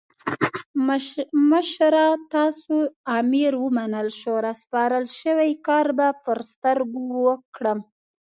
مشره 1.51 2.07
تاسو 2.33 2.75
امر 3.17 3.53
ومنل 3.63 4.07
شو؛ 4.19 4.33
راسپارل 4.47 5.05
شوی 5.19 5.51
کار 5.67 5.87
به 5.97 6.07
پر 6.23 6.39
سترګو 6.51 7.01
وکړم. 7.25 7.79